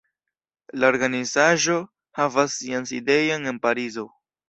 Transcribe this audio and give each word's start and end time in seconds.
La 0.83 0.87
organizaĵo 0.93 1.77
havas 2.23 2.59
sian 2.63 2.91
sidejon 2.95 3.51
en 3.55 3.65
Parizo. 3.69 4.13